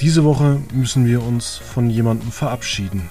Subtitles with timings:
[0.00, 3.08] Diese Woche müssen wir uns von jemandem verabschieden.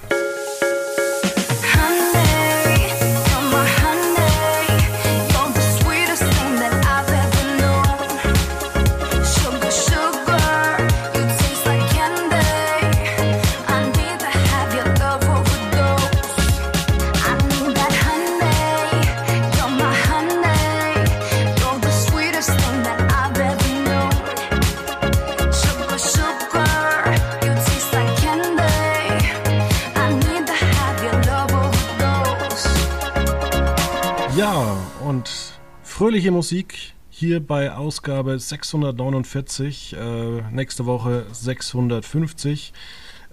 [36.14, 42.72] Fröhliche Musik hier bei Ausgabe 649, äh, nächste Woche 650.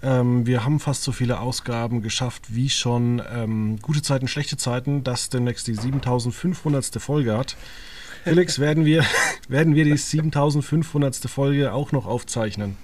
[0.02, 5.04] Ähm, wir haben fast so viele Ausgaben geschafft wie schon ähm, gute Zeiten, schlechte Zeiten,
[5.04, 7.00] das demnächst die 7500.
[7.00, 7.56] Folge hat.
[8.24, 9.04] Felix, werden wir,
[9.48, 11.14] werden wir die 7500.
[11.30, 12.76] Folge auch noch aufzeichnen?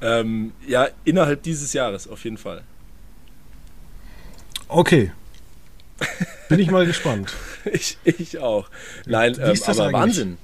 [0.00, 2.62] Ähm, ja, innerhalb dieses Jahres auf jeden Fall.
[4.68, 5.12] Okay,
[6.48, 7.32] bin ich mal gespannt.
[7.64, 8.68] ich, ich auch.
[9.06, 9.92] Nein, ähm, aber eigentlich?
[9.92, 10.38] Wahnsinn.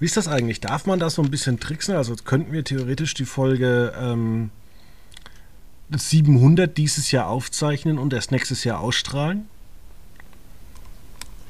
[0.00, 0.60] Wie ist das eigentlich?
[0.60, 1.94] Darf man da so ein bisschen tricksen?
[1.94, 4.50] Also könnten wir theoretisch die Folge ähm,
[5.90, 9.48] 700 dieses Jahr aufzeichnen und erst nächstes Jahr ausstrahlen?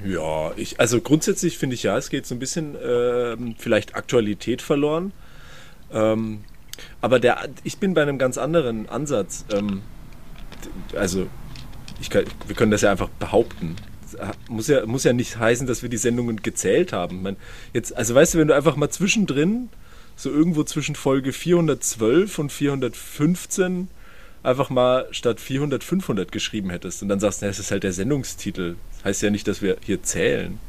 [0.05, 4.61] Ja, ich, also grundsätzlich finde ich ja, es geht so ein bisschen äh, vielleicht Aktualität
[4.61, 5.12] verloren.
[5.92, 6.45] Ähm,
[7.01, 9.45] aber der, ich bin bei einem ganz anderen Ansatz.
[9.51, 9.83] Ähm,
[10.95, 11.29] also
[12.11, 13.77] kann, wir können das ja einfach behaupten.
[14.48, 17.23] Muss ja, muss ja nicht heißen, dass wir die Sendungen gezählt haben.
[17.23, 17.36] Man,
[17.73, 19.70] jetzt, also weißt du, wenn du einfach mal zwischendrin,
[20.17, 23.89] so irgendwo zwischen Folge 412 und 415,
[24.45, 27.92] einfach mal statt 400 500 geschrieben hättest und dann sagst, na, das ist halt der
[27.92, 28.77] Sendungstitel.
[28.97, 30.61] Das heißt ja nicht, dass wir hier zählen.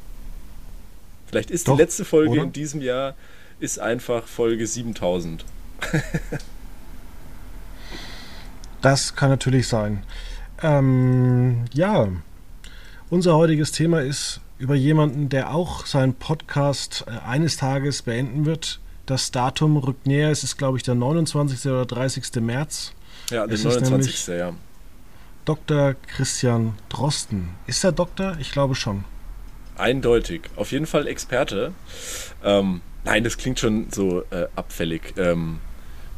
[1.28, 2.44] Vielleicht ist Doch, die letzte Folge oder?
[2.44, 3.16] in diesem Jahr
[3.60, 5.44] ist einfach Folge 7000.
[8.82, 10.04] das kann natürlich sein.
[10.66, 12.08] Ähm, ja,
[13.12, 18.80] unser heutiges Thema ist über jemanden, der auch seinen Podcast äh, eines Tages beenden wird.
[19.06, 20.32] Das Datum rückt näher.
[20.32, 21.72] Es ist, glaube ich, der 29.
[21.72, 22.42] oder 30.
[22.42, 22.94] März.
[23.30, 24.28] Ja, der 29.
[24.30, 24.54] ja.
[25.46, 25.94] Dr.
[26.08, 27.50] Christian Drosten.
[27.68, 28.36] Ist er Doktor?
[28.40, 29.04] Ich glaube schon.
[29.78, 30.50] Eindeutig.
[30.56, 31.74] Auf jeden Fall Experte.
[32.44, 35.14] Ähm, nein, das klingt schon so äh, abfällig.
[35.18, 35.60] Ähm,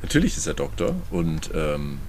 [0.02, 2.00] natürlich ist er Doktor und ähm,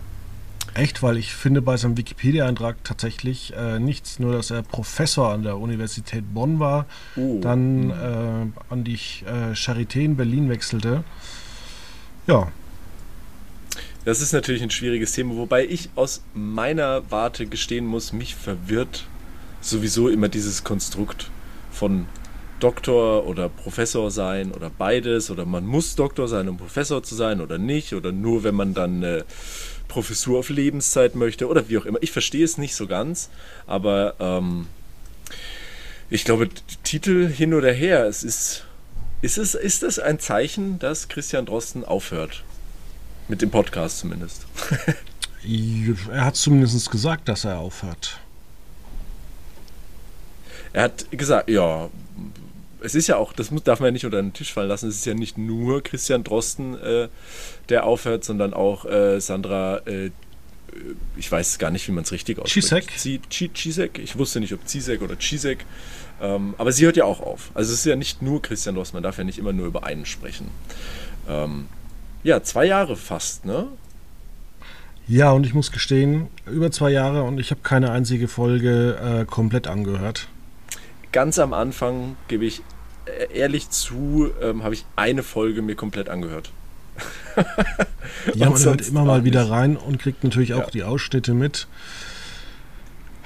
[0.75, 5.43] Echt, weil ich finde bei seinem Wikipedia-Eintrag tatsächlich äh, nichts, nur dass er Professor an
[5.43, 6.87] der Universität Bonn war,
[7.17, 7.39] oh.
[7.41, 11.05] dann äh, an die äh, Charité in Berlin wechselte.
[12.27, 12.53] Ja.
[14.05, 19.07] Das ist natürlich ein schwieriges Thema, wobei ich aus meiner Warte gestehen muss, mich verwirrt
[19.61, 21.31] sowieso immer dieses Konstrukt
[21.71, 22.07] von
[22.61, 27.41] Doktor oder Professor sein oder beides oder man muss Doktor sein, um Professor zu sein
[27.41, 29.25] oder nicht oder nur wenn man dann äh,
[29.89, 31.99] Professur auf Lebenszeit möchte oder wie auch immer.
[32.03, 33.31] Ich verstehe es nicht so ganz,
[33.67, 34.67] aber ähm,
[36.11, 36.49] ich glaube,
[36.85, 38.65] Titel hin oder her, es ist,
[39.23, 42.45] ist, es, ist es ein Zeichen, dass Christian Drosten aufhört?
[43.29, 44.47] Mit dem Podcast zumindest.
[46.11, 48.21] er hat zumindest gesagt, dass er aufhört.
[50.73, 51.91] Er hat gesagt, ja,
[52.81, 54.89] es ist ja auch, das muss, darf man ja nicht unter den Tisch fallen lassen,
[54.89, 57.09] es ist ja nicht nur Christian Drosten, äh,
[57.69, 60.11] der aufhört, sondern auch äh, Sandra, äh,
[61.17, 62.91] ich weiß gar nicht, wie man es richtig ausspricht.
[62.99, 63.55] Cisek?
[63.57, 63.99] Cisek?
[63.99, 65.65] Ich wusste nicht, ob Cisek oder Cisek.
[66.21, 67.51] Ähm, aber sie hört ja auch auf.
[67.55, 69.85] Also es ist ja nicht nur Christian Drosten, man darf ja nicht immer nur über
[69.85, 70.49] einen sprechen.
[71.29, 71.67] Ähm,
[72.23, 73.69] ja, zwei Jahre fast, ne?
[75.07, 79.25] Ja, und ich muss gestehen, über zwei Jahre und ich habe keine einzige Folge äh,
[79.25, 80.29] komplett angehört
[81.13, 82.63] ganz am Anfang, gebe ich
[83.07, 86.53] äh, ehrlich zu, ähm, habe ich eine Folge mir komplett angehört.
[88.35, 90.71] ja, man hört immer mal wieder rein und kriegt natürlich auch ja.
[90.71, 91.69] die Ausschnitte mit.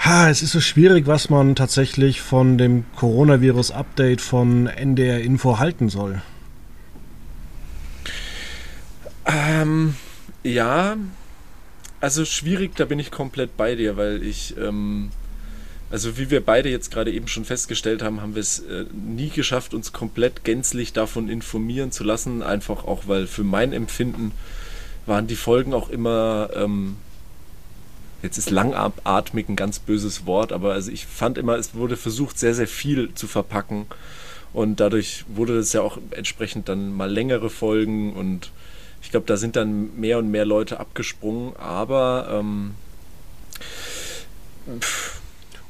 [0.04, 5.88] Ha, es ist so schwierig, was man tatsächlich von dem Coronavirus-Update von NDR Info halten
[5.88, 6.20] soll.
[9.24, 9.94] Ähm,
[10.42, 10.96] ja,
[12.00, 15.10] also schwierig, da bin ich komplett bei dir, weil ich ähm,
[15.92, 19.28] also wie wir beide jetzt gerade eben schon festgestellt haben, haben wir es äh, nie
[19.28, 22.42] geschafft, uns komplett gänzlich davon informieren zu lassen.
[22.42, 24.32] Einfach auch, weil für mein Empfinden
[25.04, 26.96] waren die Folgen auch immer, ähm,
[28.22, 32.38] jetzt ist langatmig ein ganz böses Wort, aber also ich fand immer, es wurde versucht,
[32.38, 33.84] sehr, sehr viel zu verpacken.
[34.54, 38.50] Und dadurch wurde es ja auch entsprechend dann mal längere Folgen und
[39.02, 42.74] ich glaube, da sind dann mehr und mehr Leute abgesprungen, aber ähm,
[44.80, 45.21] pff,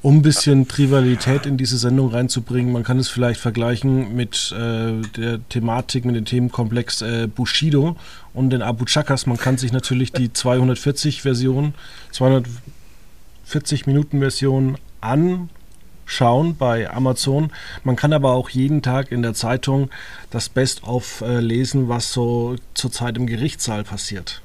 [0.03, 5.01] Um ein bisschen Trivialität in diese Sendung reinzubringen, man kann es vielleicht vergleichen mit äh,
[5.17, 7.95] der Thematik, mit dem Themenkomplex äh, Bushido
[8.35, 9.27] und den Abu Chakas.
[9.27, 11.75] Man kann sich natürlich die 240-Version,
[12.13, 17.53] 240-Minuten-Version anschauen bei Amazon.
[17.85, 19.89] Man kann aber auch jeden Tag in der Zeitung
[20.31, 24.43] das Best-of äh, lesen, was so zurzeit im Gerichtssaal passiert.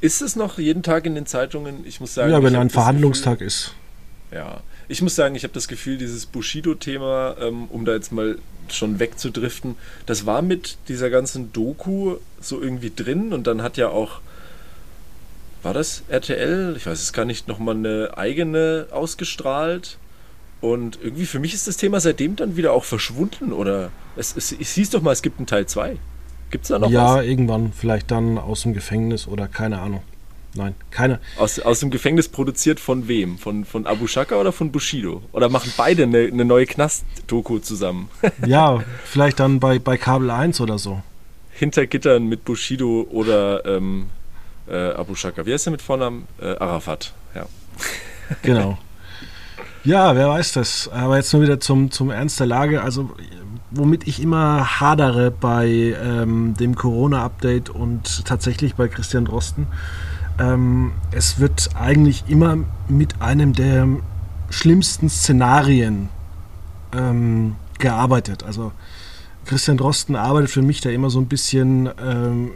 [0.00, 1.86] Ist es noch jeden Tag in den Zeitungen?
[1.86, 2.30] Ich muss sagen.
[2.30, 3.74] Ja, wenn ein Verhandlungstag Gefühl, ist.
[4.32, 4.60] Ja.
[4.88, 8.38] Ich muss sagen, ich habe das Gefühl, dieses Bushido-Thema, ähm, um da jetzt mal
[8.68, 9.74] schon wegzudriften,
[10.06, 14.20] das war mit dieser ganzen Doku so irgendwie drin und dann hat ja auch,
[15.62, 16.74] war das RTL?
[16.76, 19.98] Ich weiß es gar nicht, nochmal eine eigene ausgestrahlt.
[20.60, 24.52] Und irgendwie für mich ist das Thema seitdem dann wieder auch verschwunden oder es, es,
[24.52, 25.98] es hieß doch mal, es gibt einen Teil 2.
[26.50, 27.16] Gibt es da noch ja, was?
[27.16, 27.72] Ja, irgendwann.
[27.72, 30.02] Vielleicht dann aus dem Gefängnis oder keine Ahnung.
[30.54, 31.20] Nein, keine.
[31.38, 33.36] Aus, aus dem Gefängnis produziert von wem?
[33.36, 35.22] Von, von Abu Shaka oder von Bushido?
[35.32, 38.08] Oder machen beide eine, eine neue Knast-Doku zusammen?
[38.46, 41.02] ja, vielleicht dann bei, bei Kabel 1 oder so.
[41.50, 44.06] Hinter Gittern mit Bushido oder ähm,
[44.66, 45.44] äh, Abu Shaka.
[45.44, 46.26] Wie heißt der mit Vornamen?
[46.40, 47.46] Äh, Arafat, ja.
[48.42, 48.78] Genau.
[49.84, 50.88] Ja, wer weiß das.
[50.88, 52.82] Aber jetzt nur wieder zum, zum Ernst der Lage.
[52.82, 53.10] Also
[53.76, 55.66] womit ich immer hadere bei
[56.02, 59.66] ähm, dem Corona-Update und tatsächlich bei Christian Drosten.
[60.38, 62.58] Ähm, es wird eigentlich immer
[62.88, 63.88] mit einem der
[64.50, 66.08] schlimmsten Szenarien
[66.92, 68.42] ähm, gearbeitet.
[68.44, 68.72] Also
[69.44, 72.50] Christian Drosten arbeitet für mich da immer so ein bisschen ähm,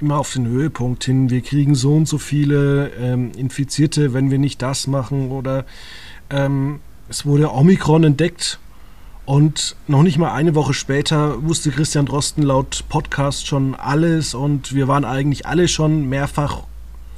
[0.00, 1.30] immer auf den Höhepunkt hin.
[1.30, 5.64] Wir kriegen so und so viele ähm, Infizierte, wenn wir nicht das machen oder
[6.30, 8.58] ähm, es wurde Omikron entdeckt
[9.26, 14.72] und noch nicht mal eine Woche später wusste Christian Drosten laut Podcast schon alles und
[14.72, 16.62] wir waren eigentlich alle schon mehrfach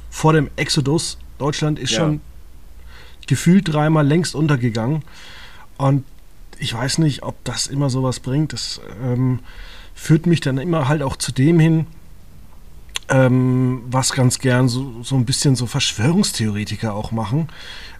[0.09, 1.19] vor dem Exodus.
[1.37, 1.99] Deutschland ist ja.
[1.99, 2.21] schon
[3.27, 5.03] gefühlt dreimal längst untergegangen.
[5.77, 6.03] Und
[6.57, 8.53] ich weiß nicht, ob das immer sowas bringt.
[8.53, 9.39] Das ähm,
[9.93, 11.85] führt mich dann immer halt auch zu dem hin,
[13.09, 17.47] ähm, was ganz gern so, so ein bisschen so Verschwörungstheoretiker auch machen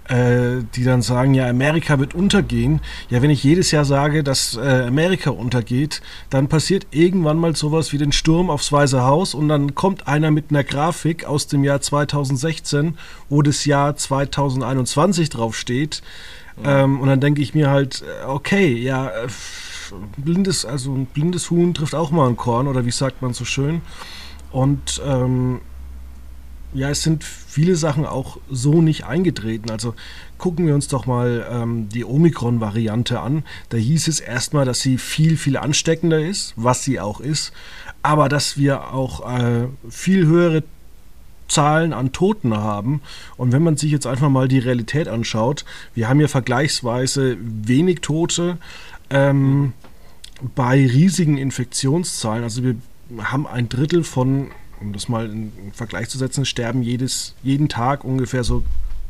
[0.10, 2.82] äh, die dann sagen, ja, Amerika wird untergehen.
[3.10, 7.94] Ja, wenn ich jedes Jahr sage, dass äh, Amerika untergeht, dann passiert irgendwann mal sowas
[7.94, 11.64] wie den Sturm aufs Weiße Haus und dann kommt einer mit einer Grafik aus dem
[11.64, 12.98] Jahr 2016,
[13.30, 16.02] wo das Jahr 2021 draufsteht.
[16.64, 16.84] Ja.
[16.84, 19.28] Ähm, und dann denke ich mir halt, äh, okay, ja, äh,
[20.18, 23.46] blindes, also ein blindes Huhn trifft auch mal ein Korn, oder wie sagt man so
[23.46, 23.82] schön.
[24.52, 25.62] Und ähm,
[26.74, 29.72] ja, es sind viele Sachen auch so nicht eingetreten.
[29.72, 29.96] Also
[30.38, 33.44] gucken wir uns doch mal ähm, die Omikron-Variante an.
[33.70, 37.52] Da hieß es erstmal, dass sie viel, viel ansteckender ist, was sie auch ist,
[38.04, 40.64] aber dass wir auch äh, viel höhere
[41.48, 43.02] Zahlen an Toten haben.
[43.36, 45.66] Und wenn man sich jetzt einfach mal die Realität anschaut,
[45.96, 48.58] wir haben ja vergleichsweise wenig Tote
[49.10, 49.74] ähm,
[50.56, 52.44] bei riesigen Infektionszahlen.
[52.44, 52.76] Also wir
[53.18, 58.04] haben ein Drittel von um das mal in Vergleich zu setzen, sterben jedes, jeden Tag
[58.04, 58.64] ungefähr so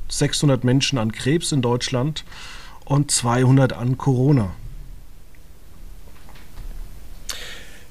[0.09, 2.25] 600 Menschen an Krebs in Deutschland
[2.85, 4.51] und 200 an Corona.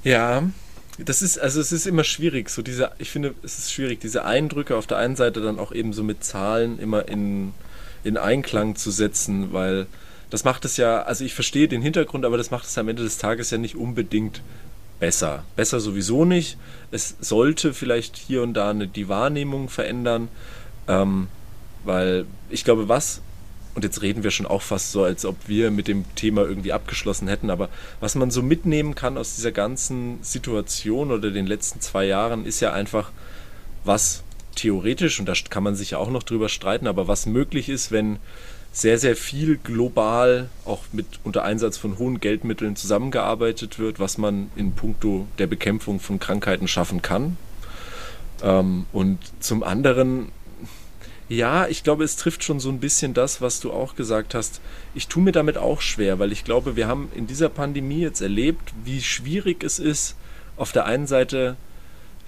[0.03, 0.43] Ja,
[0.99, 4.25] das ist, also es ist immer schwierig, so diese, ich finde, es ist schwierig, diese
[4.25, 7.53] Eindrücke auf der einen Seite dann auch eben so mit Zahlen immer in,
[8.03, 9.87] in Einklang zu setzen, weil
[10.31, 13.05] das macht es ja, also ich verstehe den Hintergrund, aber das macht es am Ende
[13.05, 14.43] des Tages ja nicht unbedingt
[15.00, 15.45] besser.
[15.56, 16.56] Besser sowieso nicht.
[16.91, 20.28] Es sollte vielleicht hier und da eine, die Wahrnehmung verändern,
[20.87, 21.28] ähm,
[21.85, 23.23] weil ich glaube, was,
[23.75, 26.73] und jetzt reden wir schon auch fast so, als ob wir mit dem Thema irgendwie
[26.73, 27.69] abgeschlossen hätten, aber
[28.00, 32.61] was man so mitnehmen kann aus dieser ganzen Situation oder den letzten zwei Jahren, ist
[32.61, 33.12] ja einfach,
[33.85, 34.23] was
[34.57, 37.93] theoretisch, und da kann man sich ja auch noch drüber streiten, aber was möglich ist,
[37.93, 38.19] wenn
[38.73, 44.51] sehr, sehr viel global, auch mit unter Einsatz von hohen Geldmitteln zusammengearbeitet wird, was man
[44.57, 47.37] in puncto der Bekämpfung von Krankheiten schaffen kann.
[48.43, 50.31] Ähm, und zum anderen,
[51.29, 54.61] ja, ich glaube, es trifft schon so ein bisschen das, was du auch gesagt hast.
[54.95, 58.21] Ich tue mir damit auch schwer, weil ich glaube, wir haben in dieser Pandemie jetzt
[58.21, 60.15] erlebt, wie schwierig es ist,
[60.57, 61.57] auf der einen Seite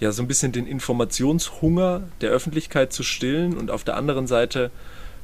[0.00, 4.70] ja so ein bisschen den Informationshunger der Öffentlichkeit zu stillen und auf der anderen Seite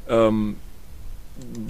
[0.08, 0.56] ähm,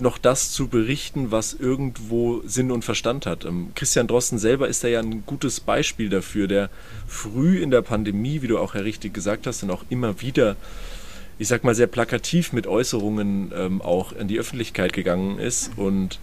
[0.01, 3.45] noch das zu berichten, was irgendwo Sinn und Verstand hat.
[3.45, 6.71] Ähm, Christian Drosten selber ist da ja ein gutes Beispiel dafür, der
[7.07, 10.57] früh in der Pandemie, wie du auch ja richtig gesagt hast, und auch immer wieder,
[11.39, 16.21] ich sag mal, sehr plakativ mit Äußerungen ähm, auch in die Öffentlichkeit gegangen ist und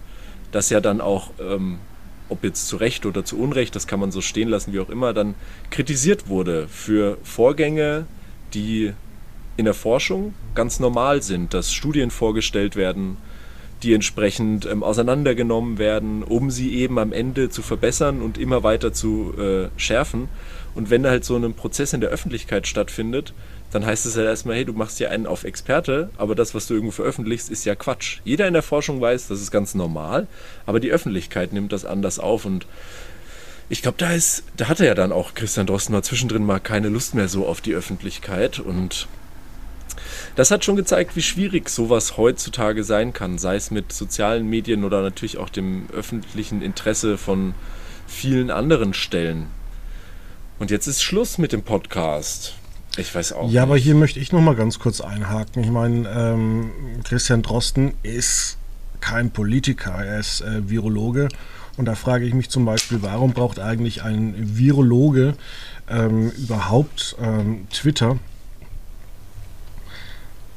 [0.52, 1.78] das ja dann auch, ähm,
[2.28, 4.88] ob jetzt zu Recht oder zu Unrecht, das kann man so stehen lassen, wie auch
[4.88, 5.34] immer, dann
[5.70, 8.06] kritisiert wurde für Vorgänge,
[8.54, 8.94] die
[9.56, 13.18] in der Forschung ganz normal sind, dass Studien vorgestellt werden,
[13.84, 18.92] die entsprechend ähm, auseinandergenommen werden, um sie eben am Ende zu verbessern und immer weiter
[18.92, 20.28] zu äh, schärfen.
[20.74, 23.32] Und wenn halt so ein Prozess in der Öffentlichkeit stattfindet,
[23.70, 26.66] dann heißt es ja erstmal, hey, du machst ja einen auf Experte, aber das, was
[26.66, 28.20] du irgendwo veröffentlichst, ist ja Quatsch.
[28.24, 30.26] Jeder in der Forschung weiß, das ist ganz normal,
[30.64, 32.66] aber die Öffentlichkeit nimmt das anders auf und
[33.68, 36.88] ich glaube, da ist, da hatte ja dann auch Christian Drosten mal zwischendrin mal keine
[36.88, 39.08] Lust mehr so auf die Öffentlichkeit und
[40.36, 44.84] das hat schon gezeigt, wie schwierig sowas heutzutage sein kann, sei es mit sozialen Medien
[44.84, 47.54] oder natürlich auch dem öffentlichen Interesse von
[48.06, 49.46] vielen anderen Stellen.
[50.58, 52.54] Und jetzt ist Schluss mit dem Podcast.
[52.96, 53.44] Ich weiß auch.
[53.44, 53.58] Ja, nicht.
[53.60, 55.64] aber hier möchte ich noch mal ganz kurz einhaken.
[55.64, 56.70] Ich meine, ähm,
[57.02, 58.56] Christian Drosten ist
[59.00, 61.28] kein Politiker, er ist äh, Virologe.
[61.76, 65.34] Und da frage ich mich zum Beispiel, warum braucht eigentlich ein Virologe
[65.90, 68.18] ähm, überhaupt ähm, Twitter?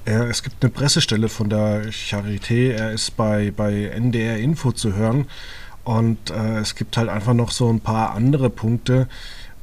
[0.08, 4.96] Er, es gibt eine Pressestelle von der Charité, er ist bei, bei NDR Info zu
[4.96, 5.28] hören.
[5.84, 9.10] Und äh, es gibt halt einfach noch so ein paar andere Punkte,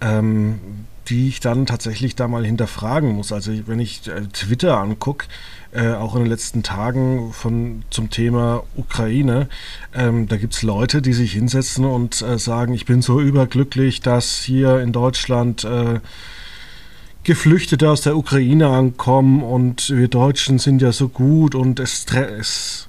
[0.03, 0.61] ähm,
[1.09, 3.33] die ich dann tatsächlich da mal hinterfragen muss.
[3.33, 5.29] Also wenn ich äh, Twitter angucke,
[5.73, 9.49] äh, auch in den letzten Tagen von, zum Thema Ukraine,
[9.95, 14.03] ähm, da gibt es Leute, die sich hinsetzen und äh, sagen, ich bin so überglücklich,
[14.03, 16.01] dass hier in Deutschland äh,
[17.25, 22.88] Geflüchtete aus der Ukraine ankommen und wir Deutschen sind ja so gut und es, es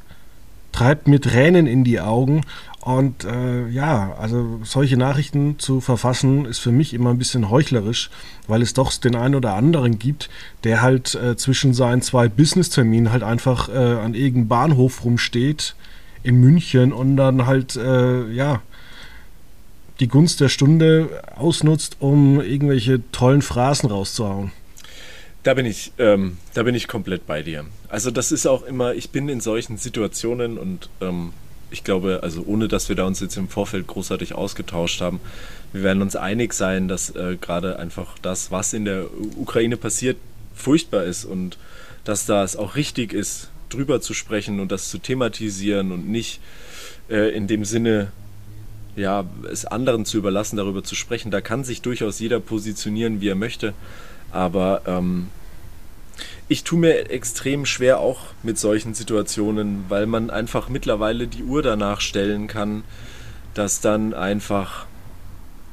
[0.74, 2.42] treibt mir Tränen in die Augen.
[2.82, 8.12] Und äh, ja, also solche Nachrichten zu verfassen, ist für mich immer ein bisschen heuchlerisch,
[8.48, 10.30] weil es doch den einen oder anderen gibt,
[10.64, 15.76] der halt äh, zwischen seinen zwei Business-Terminen halt einfach äh, an irgendeinem Bahnhof rumsteht
[16.22, 18.62] in München und dann halt, äh, ja,
[20.00, 24.52] die Gunst der Stunde ausnutzt, um irgendwelche tollen Phrasen rauszuhauen.
[25.44, 27.66] Da bin ich, ähm, da bin ich komplett bei dir.
[27.88, 31.34] Also das ist auch immer, ich bin in solchen Situationen und ähm,
[31.70, 35.20] ich glaube, also ohne dass wir da uns jetzt im Vorfeld großartig ausgetauscht haben,
[35.72, 39.06] wir werden uns einig sein, dass äh, gerade einfach das, was in der
[39.38, 40.18] Ukraine passiert,
[40.56, 41.58] furchtbar ist und
[42.06, 46.40] dass das auch richtig ist, drüber zu sprechen und das zu thematisieren und nicht
[47.10, 48.12] äh, in dem Sinne,
[48.96, 51.32] ja, es anderen zu überlassen, darüber zu sprechen.
[51.32, 53.74] Da kann sich durchaus jeder positionieren, wie er möchte,
[54.32, 55.28] aber ähm,
[56.48, 61.62] ich tue mir extrem schwer auch mit solchen Situationen, weil man einfach mittlerweile die Uhr
[61.62, 62.84] danach stellen kann,
[63.54, 64.86] dass dann einfach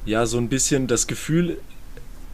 [0.04, 1.58] ja so ein bisschen das Gefühl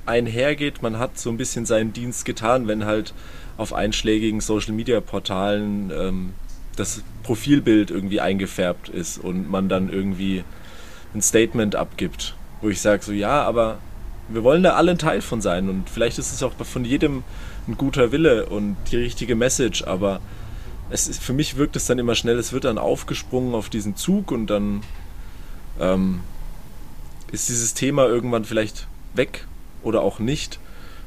[0.07, 3.13] einhergeht, man hat so ein bisschen seinen Dienst getan, wenn halt
[3.59, 6.33] auf einschlägigen Social Media Portalen ähm,
[6.77, 10.45] das Profilbild irgendwie eingefärbt ist und man dann irgendwie
[11.15, 13.79] ein Statement abgibt, wo ich sage so ja, aber
[14.29, 17.25] wir wollen da alle ein Teil von sein und vielleicht ist es auch von jedem
[17.67, 20.21] ein guter Wille und die richtige Message, aber
[20.91, 23.97] es ist, für mich wirkt es dann immer schnell, es wird dann aufgesprungen auf diesen
[23.97, 24.83] Zug und dann
[25.81, 26.21] ähm,
[27.31, 29.47] ist dieses Thema irgendwann vielleicht weg
[29.83, 30.59] oder auch nicht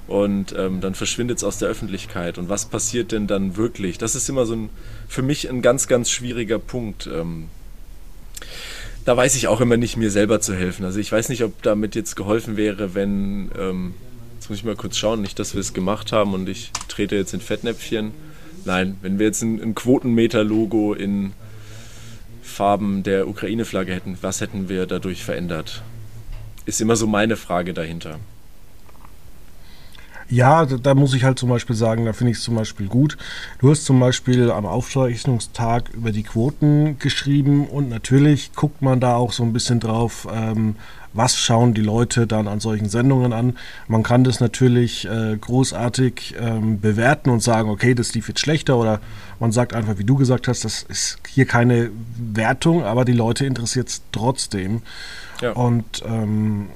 [0.07, 2.37] und ähm, dann verschwindet es aus der Öffentlichkeit.
[2.37, 3.97] Und was passiert denn dann wirklich?
[3.97, 4.69] Das ist immer so ein,
[5.07, 7.07] für mich ein ganz, ganz schwieriger Punkt.
[7.07, 7.47] Ähm,
[9.05, 10.85] da weiß ich auch immer nicht, mir selber zu helfen.
[10.85, 13.93] Also ich weiß nicht, ob damit jetzt geholfen wäre, wenn ähm,
[14.41, 17.15] Jetzt muss ich mal kurz schauen, nicht, dass wir es gemacht haben und ich trete
[17.15, 18.11] jetzt in Fettnäpfchen.
[18.65, 21.33] Nein, wenn wir jetzt ein, ein Quotenmeter-Logo in
[22.41, 25.83] Farben der Ukraine-Flagge hätten, was hätten wir dadurch verändert?
[26.65, 28.19] Ist immer so meine Frage dahinter.
[30.31, 33.17] Ja, da muss ich halt zum Beispiel sagen, da finde ich es zum Beispiel gut.
[33.59, 39.15] Du hast zum Beispiel am Aufzeichnungstag über die Quoten geschrieben und natürlich guckt man da
[39.15, 40.77] auch so ein bisschen drauf, ähm,
[41.11, 43.57] was schauen die Leute dann an solchen Sendungen an.
[43.89, 48.77] Man kann das natürlich äh, großartig ähm, bewerten und sagen, okay, das lief jetzt schlechter
[48.77, 49.01] oder
[49.41, 53.45] man sagt einfach, wie du gesagt hast, das ist hier keine Wertung, aber die Leute
[53.45, 54.81] interessiert es trotzdem.
[55.41, 55.51] Ja.
[55.51, 56.67] Und ähm,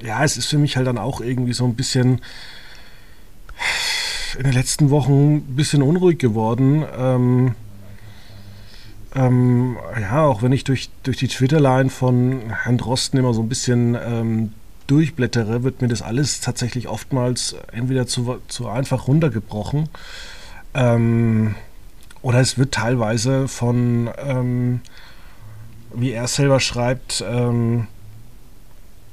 [0.00, 2.22] ja, es ist für mich halt dann auch irgendwie so ein bisschen
[4.36, 6.84] in den letzten Wochen ein bisschen unruhig geworden.
[6.96, 7.54] Ähm,
[9.14, 13.48] ähm, ja, auch wenn ich durch, durch die Twitter-Line von Herrn Drosten immer so ein
[13.48, 14.52] bisschen ähm,
[14.86, 19.88] durchblättere, wird mir das alles tatsächlich oftmals entweder zu, zu einfach runtergebrochen
[20.74, 21.54] ähm,
[22.22, 24.80] oder es wird teilweise von, ähm,
[25.94, 27.86] wie er selber schreibt, ähm,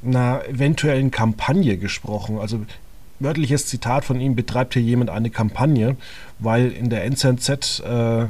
[0.04, 2.40] einer eventuellen Kampagne gesprochen.
[2.40, 2.66] Also
[3.20, 5.96] wörtliches Zitat von ihm, betreibt hier jemand eine Kampagne,
[6.40, 8.28] weil in der NZZ äh,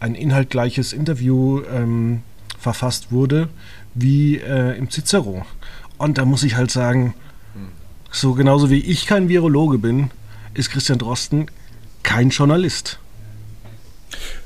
[0.00, 2.22] ein inhaltgleiches Interview ähm,
[2.58, 3.48] verfasst wurde
[3.94, 5.46] wie äh, im Cicero.
[5.98, 7.14] Und da muss ich halt sagen,
[8.10, 10.10] so genauso wie ich kein Virologe bin,
[10.54, 11.50] ist Christian Drosten
[12.02, 12.98] kein Journalist.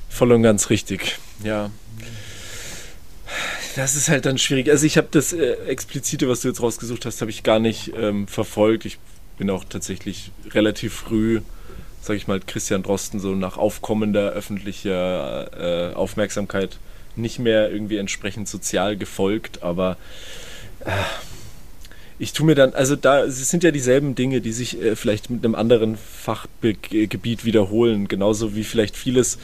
[0.08, 1.70] Voll und ganz richtig, ja.
[3.76, 4.70] Das ist halt dann schwierig.
[4.70, 7.92] Also ich habe das äh, explizite, was du jetzt rausgesucht hast, habe ich gar nicht
[7.94, 8.86] ähm, verfolgt.
[8.86, 8.98] Ich
[9.38, 11.40] bin auch tatsächlich relativ früh,
[12.02, 16.78] sage ich mal, Christian Drosten so nach aufkommender öffentlicher äh, Aufmerksamkeit
[17.16, 19.96] nicht mehr irgendwie entsprechend sozial gefolgt, aber
[20.84, 20.90] äh,
[22.20, 25.30] ich tue mir dann, also da, es sind ja dieselben Dinge, die sich äh, vielleicht
[25.30, 29.38] mit einem anderen Fachgebiet wiederholen, genauso wie vielleicht vieles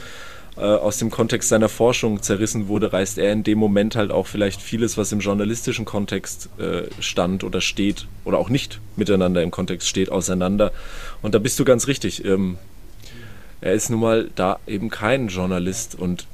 [0.57, 4.27] äh, aus dem Kontext seiner Forschung zerrissen wurde, reißt er in dem Moment halt auch
[4.27, 9.51] vielleicht vieles, was im journalistischen Kontext äh, stand oder steht oder auch nicht miteinander im
[9.51, 10.71] Kontext steht, auseinander.
[11.21, 12.23] Und da bist du ganz richtig.
[12.23, 12.57] Ähm,
[13.61, 16.27] er ist nun mal da eben kein Journalist und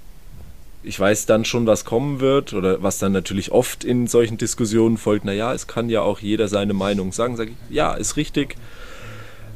[0.83, 4.97] ich weiß dann schon, was kommen wird oder was dann natürlich oft in solchen Diskussionen
[4.97, 5.25] folgt.
[5.25, 7.37] Naja, es kann ja auch jeder seine Meinung sagen.
[7.37, 8.55] Sage ich, ja, ist richtig.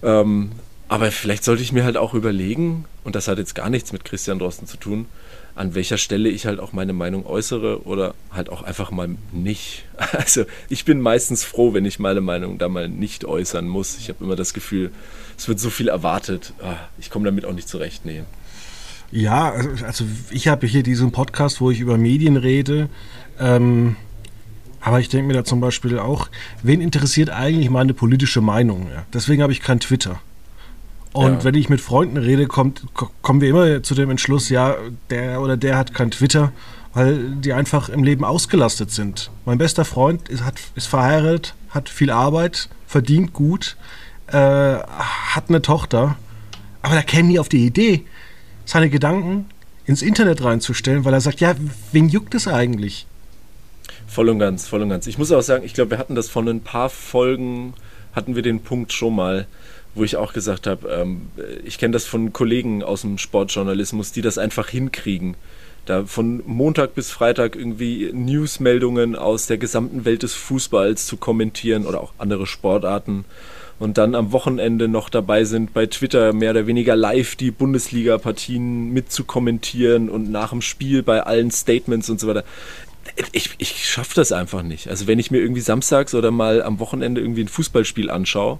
[0.03, 0.51] Ähm,
[0.87, 4.05] aber vielleicht sollte ich mir halt auch überlegen, und das hat jetzt gar nichts mit
[4.05, 5.07] Christian Drosten zu tun,
[5.55, 9.85] an welcher Stelle ich halt auch meine Meinung äußere oder halt auch einfach mal nicht.
[10.11, 13.97] Also ich bin meistens froh, wenn ich meine Meinung da mal nicht äußern muss.
[13.97, 14.91] Ich habe immer das Gefühl,
[15.37, 16.53] es wird so viel erwartet.
[16.61, 18.05] Ah, ich komme damit auch nicht zurecht.
[18.05, 18.23] Nee.
[19.11, 22.89] Ja, also, also ich habe hier diesen Podcast, wo ich über Medien rede.
[23.39, 23.95] Ähm,
[24.81, 26.29] aber ich denke mir da zum Beispiel auch,
[26.63, 28.89] wen interessiert eigentlich meine politische Meinung?
[28.93, 29.05] Ja?
[29.13, 30.19] Deswegen habe ich kein Twitter.
[31.15, 31.43] Und ja.
[31.45, 32.83] wenn ich mit Freunden rede, kommt,
[33.21, 34.75] kommen wir immer zu dem Entschluss, ja,
[35.09, 36.51] der oder der hat kein Twitter,
[36.93, 39.31] weil die einfach im Leben ausgelastet sind.
[39.45, 43.77] Mein bester Freund ist, hat, ist verheiratet, hat viel Arbeit, verdient gut,
[44.27, 46.17] äh, hat eine Tochter,
[46.81, 48.03] aber der käme nie auf die Idee,
[48.65, 49.45] seine Gedanken
[49.85, 51.55] ins Internet reinzustellen, weil er sagt, ja,
[51.93, 53.07] wen juckt es eigentlich?
[54.05, 55.07] Voll und ganz, voll und ganz.
[55.07, 57.73] Ich muss auch sagen, ich glaube, wir hatten das von ein paar Folgen,
[58.13, 59.47] hatten wir den Punkt schon mal,
[59.95, 61.29] wo ich auch gesagt habe, ähm,
[61.63, 65.35] ich kenne das von Kollegen aus dem Sportjournalismus, die das einfach hinkriegen.
[65.85, 71.85] Da von Montag bis Freitag irgendwie Newsmeldungen aus der gesamten Welt des Fußballs zu kommentieren
[71.85, 73.23] oder auch andere Sportarten
[73.77, 78.91] und dann am Wochenende noch dabei sind, bei Twitter mehr oder weniger live die Bundesliga-Partien
[78.93, 82.43] mitzukommentieren und nach dem Spiel bei allen Statements und so weiter.
[83.31, 84.89] Ich, ich schaffe das einfach nicht.
[84.89, 88.59] Also wenn ich mir irgendwie samstags oder mal am Wochenende irgendwie ein Fußballspiel anschaue,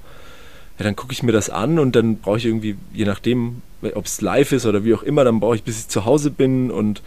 [0.78, 3.62] ja, dann gucke ich mir das an und dann brauche ich irgendwie, je nachdem,
[3.94, 6.32] ob es live ist oder wie auch immer, dann brauche ich, bis ich zu Hause
[6.32, 7.02] bin und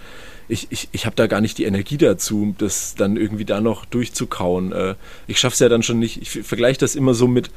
[0.48, 3.84] ich, ich, ich habe da gar nicht die Energie dazu, das dann irgendwie da noch
[3.84, 4.72] durchzukauen.
[4.72, 4.94] Äh,
[5.26, 6.22] ich schaffe es ja dann schon nicht.
[6.22, 7.50] Ich vergleiche das immer so mit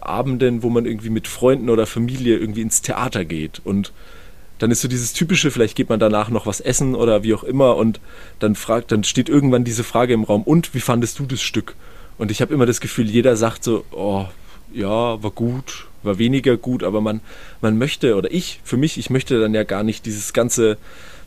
[0.00, 3.92] Abenden, wo man irgendwie mit Freunden oder Familie irgendwie ins Theater geht und
[4.62, 7.42] dann ist so dieses typische, vielleicht geht man danach noch was essen oder wie auch
[7.42, 7.98] immer und
[8.38, 11.74] dann fragt, dann steht irgendwann diese Frage im Raum, und wie fandest du das Stück?
[12.16, 14.26] Und ich habe immer das Gefühl, jeder sagt so, oh,
[14.74, 17.20] ja, war gut, war weniger gut, aber man,
[17.60, 20.78] man möchte, oder ich, für mich, ich möchte dann ja gar nicht dieses ganze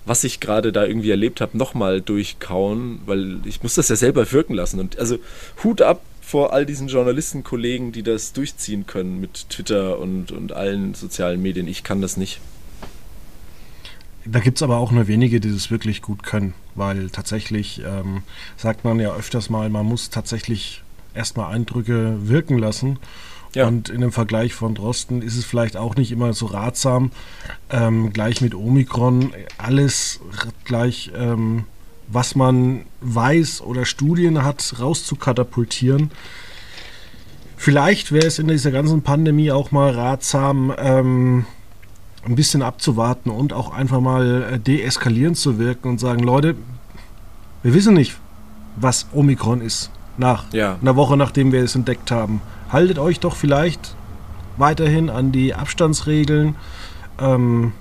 [0.06, 4.32] was ich gerade da irgendwie erlebt habe, nochmal durchkauen, weil ich muss das ja selber
[4.32, 4.80] wirken lassen.
[4.80, 5.18] Und also
[5.64, 10.94] Hut ab vor all diesen Journalistenkollegen, die das durchziehen können mit Twitter und, und allen
[10.94, 11.68] sozialen Medien.
[11.68, 12.40] Ich kann das nicht.
[14.26, 18.24] Da gibt es aber auch nur wenige, die das wirklich gut können, weil tatsächlich ähm,
[18.58, 20.82] sagt man ja öfters mal, man muss tatsächlich
[21.14, 22.98] erstmal Eindrücke wirken lassen.
[23.56, 23.68] Ja.
[23.68, 27.12] Und in dem Vergleich von Drosten ist es vielleicht auch nicht immer so ratsam,
[27.70, 30.20] ähm, gleich mit Omikron alles
[30.66, 31.64] gleich, ähm,
[32.08, 36.12] was man weiß oder Studien hat, rauszukatapultieren.
[37.56, 41.46] Vielleicht wäre es in dieser ganzen Pandemie auch mal ratsam, ähm,
[42.26, 46.56] ein bisschen abzuwarten und auch einfach mal äh, deeskalierend zu wirken und sagen, Leute,
[47.64, 48.18] wir wissen nicht,
[48.76, 49.92] was Omikron ist.
[50.18, 50.78] Nach ja.
[50.82, 52.42] einer Woche, nachdem wir es entdeckt haben
[52.72, 53.96] haltet euch doch vielleicht
[54.58, 56.56] weiterhin an die Abstandsregeln.
[57.20, 57.74] Ähm,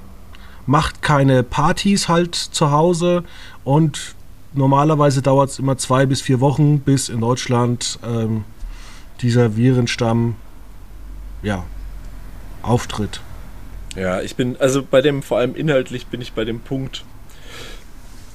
[0.66, 3.24] macht keine Partys halt zu Hause
[3.64, 4.14] und
[4.54, 8.44] normalerweise dauert es immer zwei bis vier Wochen, bis in Deutschland ähm,
[9.20, 10.36] dieser Virenstamm
[11.42, 11.64] ja,
[12.62, 13.20] auftritt.
[13.96, 17.04] Ja, ich bin, also bei dem, vor allem inhaltlich bin ich bei dem Punkt,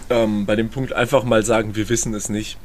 [0.10, 2.58] ähm, bei dem Punkt einfach mal sagen, wir wissen es nicht.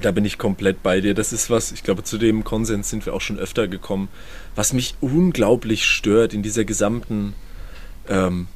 [0.00, 1.14] Da bin ich komplett bei dir.
[1.14, 4.08] Das ist was, ich glaube, zu dem Konsens sind wir auch schon öfter gekommen,
[4.54, 7.34] was mich unglaublich stört in dieser gesamten
[8.08, 8.46] ähm,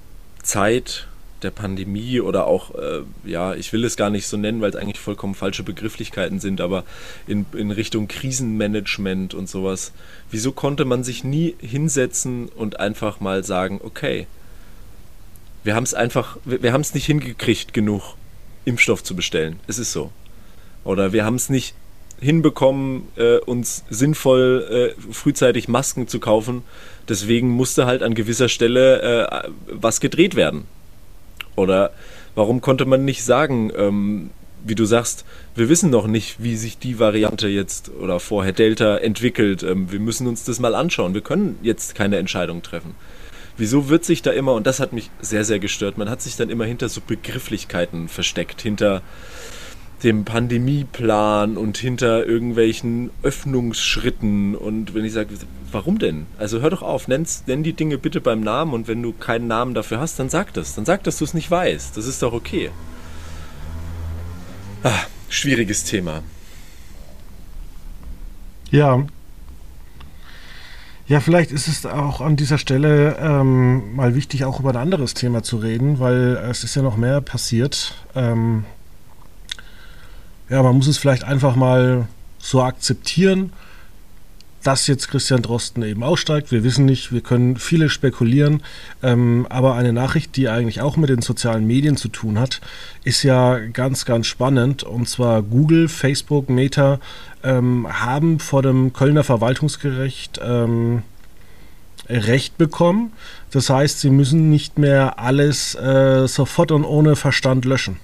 [0.42, 1.08] Zeit
[1.42, 4.76] der Pandemie oder auch, äh, ja, ich will es gar nicht so nennen, weil es
[4.76, 6.84] eigentlich vollkommen falsche Begrifflichkeiten sind, aber
[7.26, 9.92] in, in Richtung Krisenmanagement und sowas.
[10.30, 14.26] Wieso konnte man sich nie hinsetzen und einfach mal sagen, okay,
[15.62, 18.14] wir haben es einfach, wir, wir haben es nicht hingekriegt, genug
[18.64, 19.60] Impfstoff zu bestellen.
[19.66, 20.10] Es ist so.
[20.84, 21.74] Oder wir haben es nicht
[22.20, 26.62] hinbekommen, äh, uns sinnvoll äh, frühzeitig Masken zu kaufen.
[27.08, 30.64] Deswegen musste halt an gewisser Stelle äh, was gedreht werden.
[31.56, 31.92] Oder
[32.34, 34.30] warum konnte man nicht sagen, ähm,
[34.64, 38.96] wie du sagst, wir wissen noch nicht, wie sich die Variante jetzt oder vorher Delta
[38.96, 39.62] entwickelt.
[39.62, 41.14] Ähm, wir müssen uns das mal anschauen.
[41.14, 42.94] Wir können jetzt keine Entscheidung treffen.
[43.56, 46.36] Wieso wird sich da immer, und das hat mich sehr, sehr gestört, man hat sich
[46.36, 49.02] dann immer hinter so Begrifflichkeiten versteckt, hinter
[50.04, 54.54] dem Pandemieplan und hinter irgendwelchen Öffnungsschritten.
[54.54, 55.34] Und wenn ich sage,
[55.72, 56.26] warum denn?
[56.38, 59.46] Also hör doch auf, nenn's, nenn die Dinge bitte beim Namen und wenn du keinen
[59.46, 60.74] Namen dafür hast, dann sag das.
[60.74, 61.96] Dann sag, dass du es nicht weißt.
[61.96, 62.70] Das ist doch okay.
[64.82, 66.22] Ah, schwieriges Thema.
[68.70, 69.06] Ja.
[71.06, 75.14] Ja, vielleicht ist es auch an dieser Stelle ähm, mal wichtig, auch über ein anderes
[75.14, 77.94] Thema zu reden, weil es ist ja noch mehr passiert.
[78.14, 78.64] Ähm,
[80.48, 83.52] ja, man muss es vielleicht einfach mal so akzeptieren
[84.64, 86.50] dass jetzt Christian Drosten eben aussteigt.
[86.50, 88.62] Wir wissen nicht, wir können viele spekulieren,
[89.02, 92.60] ähm, aber eine Nachricht, die eigentlich auch mit den sozialen Medien zu tun hat,
[93.04, 94.82] ist ja ganz, ganz spannend.
[94.82, 96.98] Und zwar Google, Facebook, Meta
[97.42, 101.02] ähm, haben vor dem Kölner Verwaltungsgericht ähm,
[102.08, 103.12] Recht bekommen.
[103.50, 107.98] Das heißt, sie müssen nicht mehr alles äh, sofort und ohne Verstand löschen.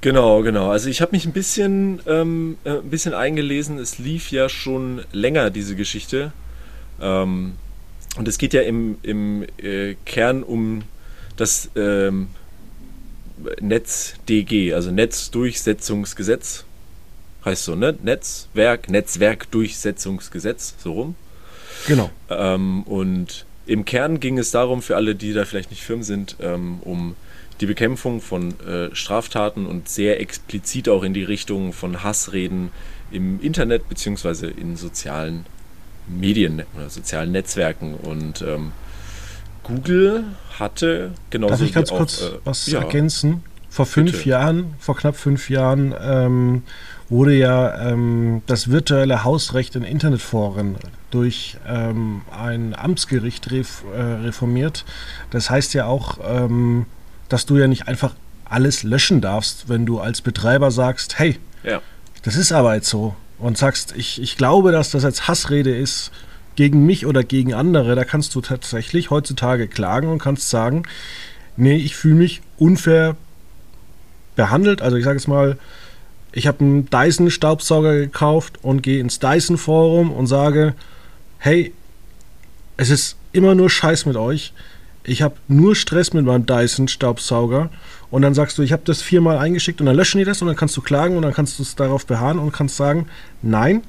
[0.00, 0.70] Genau, genau.
[0.70, 3.78] Also ich habe mich ein bisschen, ähm, äh, ein bisschen eingelesen.
[3.78, 6.32] Es lief ja schon länger, diese Geschichte.
[7.00, 7.54] Ähm,
[8.16, 10.82] und es geht ja im, im äh, Kern um
[11.36, 12.28] das ähm,
[13.60, 16.64] NetzDG, also Netzdurchsetzungsgesetz.
[17.44, 17.96] Heißt so, ne?
[18.02, 21.14] Netzwerk, Netzwerkdurchsetzungsgesetz, so rum.
[21.86, 22.10] Genau.
[22.28, 26.36] Ähm, und im Kern ging es darum, für alle, die da vielleicht nicht firm sind,
[26.40, 27.16] ähm, um
[27.60, 32.70] die Bekämpfung von äh, Straftaten und sehr explizit auch in die Richtung von Hassreden
[33.10, 35.44] im Internet beziehungsweise in sozialen
[36.08, 37.94] Medien oder sozialen Netzwerken.
[37.94, 38.72] Und ähm,
[39.62, 40.24] Google
[40.58, 43.44] hatte genauso Darf ich ganz auch, kurz äh, was ja, ergänzen?
[43.68, 44.28] Vor fünf bitte.
[44.30, 46.62] Jahren, vor knapp fünf Jahren, ähm,
[47.08, 50.76] wurde ja ähm, das virtuelle Hausrecht in Internetforen
[51.10, 54.84] durch ähm, ein Amtsgericht ref äh, reformiert.
[55.30, 56.86] Das heißt ja auch, ähm,
[57.30, 58.14] dass du ja nicht einfach
[58.44, 61.80] alles löschen darfst, wenn du als Betreiber sagst, hey, ja.
[62.22, 63.14] das ist aber jetzt so.
[63.38, 66.10] Und sagst, ich, ich glaube, dass das jetzt Hassrede ist
[66.56, 67.94] gegen mich oder gegen andere.
[67.94, 70.82] Da kannst du tatsächlich heutzutage klagen und kannst sagen,
[71.56, 73.16] nee, ich fühle mich unfair
[74.36, 74.82] behandelt.
[74.82, 75.56] Also ich sage jetzt mal,
[76.32, 80.74] ich habe einen Dyson-Staubsauger gekauft und gehe ins Dyson-Forum und sage,
[81.38, 81.72] hey,
[82.76, 84.52] es ist immer nur Scheiß mit euch
[85.04, 87.70] ich habe nur Stress mit meinem Dyson-Staubsauger
[88.10, 90.48] und dann sagst du, ich habe das viermal eingeschickt und dann löschen die das und
[90.48, 93.08] dann kannst du klagen und dann kannst du es darauf beharren und kannst sagen,
[93.42, 93.82] nein.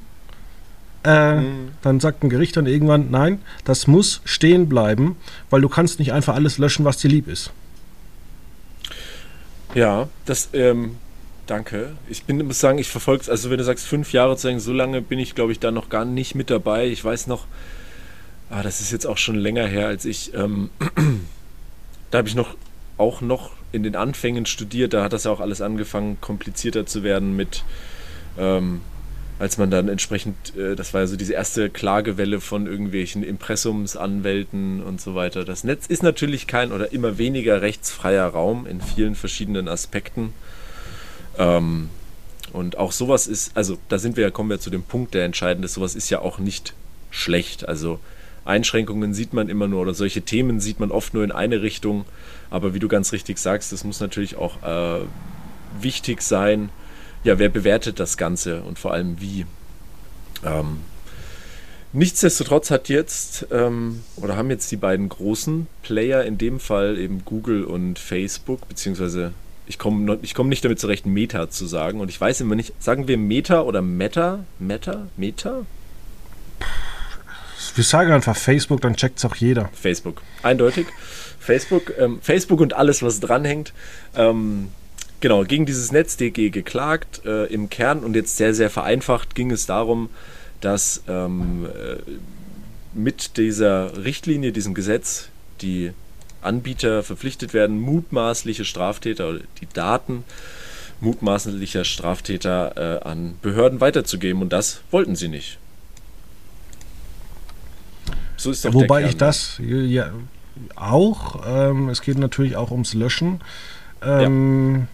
[1.04, 1.70] Äh, mhm.
[1.82, 5.18] Dann sagt ein Gericht dann irgendwann, nein, das muss stehen bleiben,
[5.50, 7.52] weil du kannst nicht einfach alles löschen, was dir lieb ist.
[9.74, 10.98] Ja, das, ähm,
[11.48, 11.94] danke.
[12.08, 14.60] Ich bin, muss sagen, ich verfolge es, also wenn du sagst fünf Jahre zu sagen,
[14.60, 16.88] so lange bin ich, glaube ich, da noch gar nicht mit dabei.
[16.88, 17.48] Ich weiß noch,
[18.52, 20.70] ah, das ist jetzt auch schon länger her, als ich, ähm,
[22.12, 22.56] da habe ich noch
[22.98, 27.04] auch noch in den Anfängen studiert, da hat das ja auch alles angefangen, komplizierter zu
[27.04, 27.64] werden mit,
[28.38, 28.82] ähm,
[29.40, 34.84] als man dann entsprechend, äh, das war ja so diese erste Klagewelle von irgendwelchen Impressumsanwälten
[34.84, 35.46] und so weiter.
[35.46, 40.34] Das Netz ist natürlich kein oder immer weniger rechtsfreier Raum in vielen verschiedenen Aspekten.
[41.38, 41.90] Ähm,
[42.52, 45.24] und auch sowas ist, also da sind wir ja, kommen wir zu dem Punkt, der
[45.24, 46.74] entscheidend ist, sowas ist ja auch nicht
[47.10, 47.68] schlecht.
[47.68, 48.00] Also
[48.46, 52.06] Einschränkungen sieht man immer nur oder solche Themen sieht man oft nur in eine Richtung.
[52.50, 55.06] Aber wie du ganz richtig sagst, es muss natürlich auch äh,
[55.80, 56.70] wichtig sein,
[57.24, 59.46] ja, wer bewertet das Ganze und vor allem wie.
[60.44, 60.80] Ähm,
[61.94, 67.24] nichtsdestotrotz hat jetzt ähm, oder haben jetzt die beiden großen Player, in dem Fall eben
[67.26, 69.34] Google und Facebook, beziehungsweise
[69.68, 72.00] ich komme komm nicht damit zurecht, Meta zu sagen.
[72.02, 74.44] Und ich weiß immer nicht, sagen wir Meta oder Meta?
[74.58, 75.08] Meta?
[75.16, 75.66] Meta?
[77.76, 79.70] Wir sagen einfach Facebook, dann checkt es auch jeder.
[79.74, 80.88] Facebook, eindeutig.
[81.40, 83.74] Facebook, ähm, Facebook und alles, was dranhängt.
[84.16, 84.70] Ähm,
[85.20, 89.66] genau, gegen dieses NetzDG geklagt äh, im Kern und jetzt sehr, sehr vereinfacht ging es
[89.66, 90.10] darum,
[90.60, 91.98] dass ähm, äh,
[92.94, 95.30] mit dieser Richtlinie, diesem Gesetz,
[95.62, 95.92] die
[96.42, 100.24] Anbieter verpflichtet werden, mutmaßliche Straftäter oder die Daten
[101.02, 105.58] mutmaßlicher Straftäter äh, an Behörden weiterzugeben und das wollten sie nicht.
[108.42, 110.10] So ist doch Wobei ich das ja,
[110.76, 113.42] auch, ähm, es geht natürlich auch ums Löschen.
[114.04, 114.88] Ähm,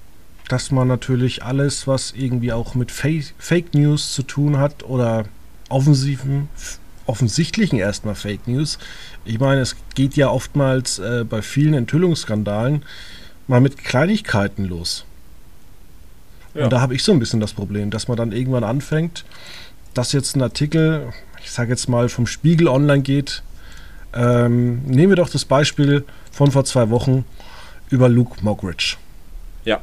[0.47, 5.25] dass man natürlich alles, was irgendwie auch mit Fake News zu tun hat oder
[5.69, 6.49] offensiven,
[7.05, 8.79] offensichtlichen erstmal Fake News.
[9.25, 12.83] Ich meine, es geht ja oftmals äh, bei vielen Enthüllungsskandalen
[13.47, 15.05] mal mit Kleinigkeiten los.
[16.53, 16.65] Ja.
[16.65, 19.25] Und da habe ich so ein bisschen das Problem, dass man dann irgendwann anfängt,
[19.93, 21.13] dass jetzt ein Artikel,
[21.47, 23.41] ich sage jetzt mal, vom Spiegel online geht.
[24.13, 27.23] Ähm, nehmen wir doch das Beispiel von vor zwei Wochen
[27.89, 28.97] über Luke Mockridge.
[29.63, 29.79] Ja.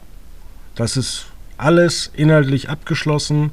[0.75, 3.53] Das ist alles inhaltlich abgeschlossen.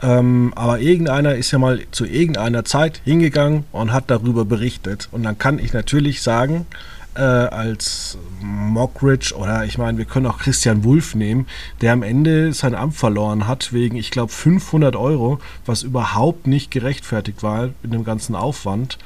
[0.00, 5.08] Ähm, aber irgendeiner ist ja mal zu irgendeiner Zeit hingegangen und hat darüber berichtet.
[5.10, 6.64] Und dann kann ich natürlich sagen,
[7.18, 11.46] äh, als Mockridge oder ich meine, wir können auch Christian Wulff nehmen,
[11.80, 16.70] der am Ende sein Amt verloren hat wegen, ich glaube, 500 Euro, was überhaupt nicht
[16.70, 18.98] gerechtfertigt war mit dem ganzen Aufwand.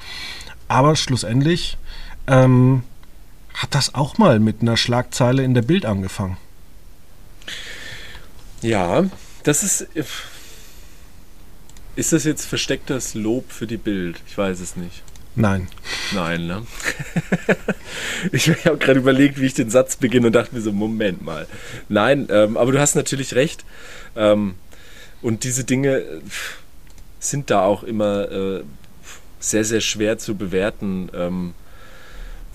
[0.69, 1.79] Aber schlussendlich
[2.27, 2.83] ähm,
[3.55, 6.37] hat das auch mal mit einer Schlagzeile in der Bild angefangen.
[8.61, 9.05] Ja,
[9.43, 9.89] das ist.
[11.95, 14.23] Ist das jetzt verstecktes Lob für die Bild?
[14.27, 15.03] Ich weiß es nicht.
[15.35, 15.69] Nein.
[16.15, 16.67] Nein, ne?
[18.33, 21.47] ich habe gerade überlegt, wie ich den Satz beginne und dachte mir so, Moment mal.
[21.89, 23.65] Nein, ähm, aber du hast natürlich recht.
[24.15, 24.55] Ähm,
[25.23, 26.03] und diese Dinge
[27.19, 28.63] sind da auch immer äh,
[29.41, 31.11] sehr, sehr schwer zu bewerten.
[31.15, 31.55] Ähm,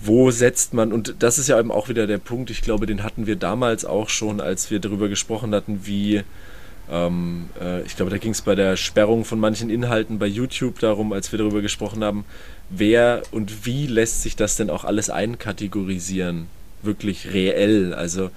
[0.00, 3.02] wo setzt man, und das ist ja eben auch wieder der Punkt, ich glaube, den
[3.02, 6.22] hatten wir damals auch schon, als wir darüber gesprochen hatten, wie
[6.90, 10.78] ähm, äh, ich glaube, da ging es bei der Sperrung von manchen Inhalten bei YouTube
[10.78, 12.24] darum, als wir darüber gesprochen haben,
[12.70, 16.46] wer und wie lässt sich das denn auch alles einkategorisieren?
[16.82, 17.94] Wirklich reell.
[17.94, 18.30] Also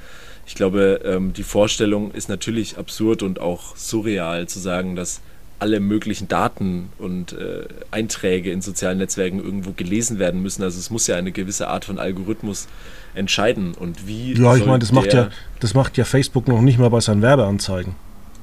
[0.45, 5.21] ich glaube, ähm, die Vorstellung ist natürlich absurd und auch surreal zu sagen, dass
[5.59, 10.63] alle möglichen Daten und äh, Einträge in sozialen Netzwerken irgendwo gelesen werden müssen.
[10.63, 12.67] Also es muss ja eine gewisse Art von Algorithmus
[13.13, 13.75] entscheiden.
[13.75, 14.33] Und wie.
[14.33, 17.21] Ja, ich meine, das macht ja, das macht ja Facebook noch nicht mal bei seinen
[17.21, 17.95] Werbeanzeigen.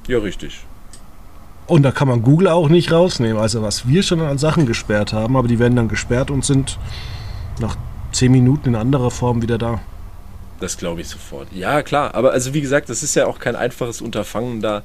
[0.07, 0.61] Ja, richtig.
[1.69, 3.37] Und da kann man Google auch nicht rausnehmen.
[3.37, 6.79] Also was wir schon an Sachen gesperrt haben, aber die werden dann gesperrt und sind
[7.59, 7.77] nach
[8.11, 9.79] zehn Minuten in anderer Form wieder da.
[10.59, 11.47] Das glaube ich sofort.
[11.53, 12.15] Ja, klar.
[12.15, 14.81] Aber also wie gesagt, das ist ja auch kein einfaches Unterfangen, da,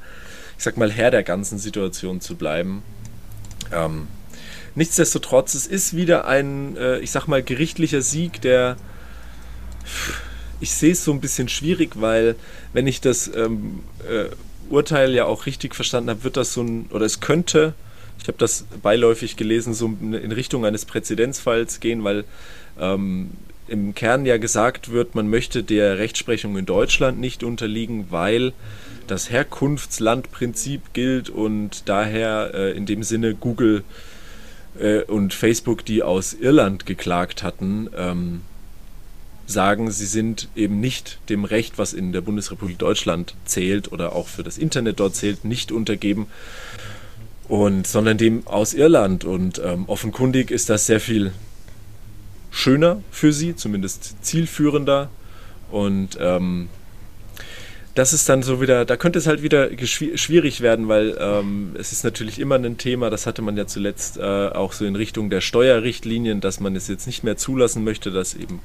[0.59, 2.83] ich sag mal, Herr der ganzen Situation zu bleiben.
[3.73, 4.07] Ähm,
[4.75, 8.77] nichtsdestotrotz, es ist wieder ein, äh, ich sag mal, gerichtlicher Sieg, der
[10.61, 12.37] ich sehe es so ein bisschen schwierig, weil
[12.75, 14.27] wenn ich das ähm, äh,
[14.71, 17.75] Urteil ja auch richtig verstanden habe, wird das so ein, oder es könnte,
[18.21, 22.25] ich habe das beiläufig gelesen, so in Richtung eines Präzedenzfalls gehen, weil
[22.79, 23.31] ähm,
[23.69, 28.53] im Kern ja gesagt wird, man möchte der Rechtsprechung in Deutschland nicht unterliegen, weil
[29.07, 33.85] das Herkunftslandprinzip gilt und daher äh, in dem Sinne Google
[34.79, 38.43] äh, und Facebook, die aus Irland geklagt hatten, ähm,
[39.47, 44.29] sagen, sie sind eben nicht dem Recht, was in der Bundesrepublik Deutschland zählt oder auch
[44.29, 46.27] für das Internet dort zählt, nicht untergeben.
[47.49, 49.25] Und, sondern dem aus Irland.
[49.25, 51.33] Und ähm, offenkundig ist das sehr viel
[52.51, 55.11] schöner für sie, zumindest zielführender.
[55.71, 56.69] Und ähm,
[57.95, 61.93] das ist dann so wieder, da könnte es halt wieder schwierig werden, weil ähm, es
[61.93, 65.31] ist natürlich immer ein Thema, das hatte man ja zuletzt äh, auch so in Richtung
[65.31, 68.61] der Steuerrichtlinien, dass man es jetzt nicht mehr zulassen möchte, dass eben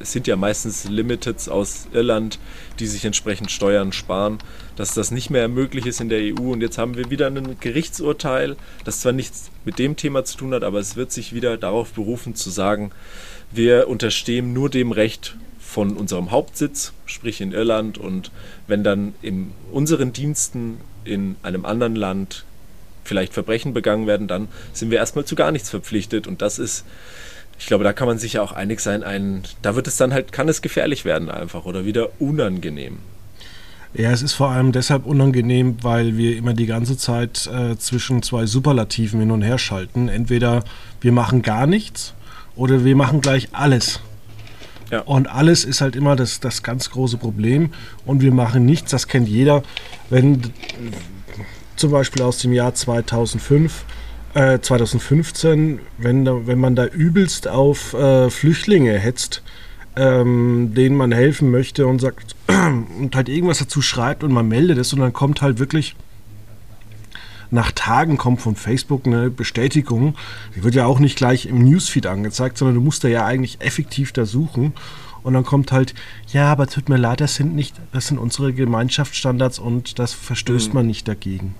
[0.00, 2.38] es sind ja meistens Limiteds aus Irland,
[2.78, 4.38] die sich entsprechend Steuern sparen,
[4.76, 6.52] dass das nicht mehr möglich ist in der EU.
[6.52, 10.54] Und jetzt haben wir wieder ein Gerichtsurteil, das zwar nichts mit dem Thema zu tun
[10.54, 12.90] hat, aber es wird sich wieder darauf berufen zu sagen,
[13.52, 17.98] wir unterstehen nur dem Recht von unserem Hauptsitz, sprich in Irland.
[17.98, 18.30] Und
[18.66, 22.44] wenn dann in unseren Diensten in einem anderen Land
[23.04, 26.26] vielleicht Verbrechen begangen werden, dann sind wir erstmal zu gar nichts verpflichtet.
[26.26, 26.84] Und das ist
[27.58, 30.12] ich glaube, da kann man sich ja auch einig sein, ein, da wird es dann
[30.12, 32.98] halt, kann es gefährlich werden einfach oder wieder unangenehm.
[33.96, 38.22] Ja, es ist vor allem deshalb unangenehm, weil wir immer die ganze Zeit äh, zwischen
[38.22, 40.08] zwei Superlativen hin und her schalten.
[40.08, 40.64] Entweder
[41.00, 42.12] wir machen gar nichts
[42.56, 44.00] oder wir machen gleich alles.
[44.90, 45.02] Ja.
[45.02, 47.70] Und alles ist halt immer das, das ganz große Problem.
[48.04, 49.62] Und wir machen nichts, das kennt jeder.
[50.10, 50.42] Wenn
[51.76, 53.84] zum Beispiel aus dem Jahr 2005
[54.34, 59.42] 2015, äh, wenn, da, wenn man da übelst auf äh, Flüchtlinge hetzt,
[59.96, 64.78] ähm, denen man helfen möchte und sagt und halt irgendwas dazu schreibt und man meldet
[64.78, 65.94] es und dann kommt halt wirklich
[67.50, 70.16] nach Tagen kommt von Facebook eine Bestätigung.
[70.56, 73.60] Die wird ja auch nicht gleich im Newsfeed angezeigt, sondern du musst da ja eigentlich
[73.60, 74.72] effektiv da suchen.
[75.22, 75.94] Und dann kommt halt,
[76.32, 80.68] ja, aber tut mir leid, das sind nicht, das sind unsere Gemeinschaftsstandards und das verstößt
[80.68, 80.74] mhm.
[80.74, 81.54] man nicht dagegen.